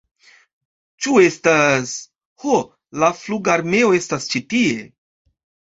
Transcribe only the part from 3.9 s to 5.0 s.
estas ĉi tie!